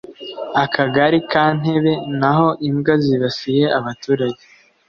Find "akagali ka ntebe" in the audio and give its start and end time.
0.63-1.93